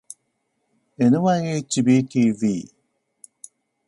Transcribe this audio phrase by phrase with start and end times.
[1.03, 2.55] ｎｙｈｂｔｂ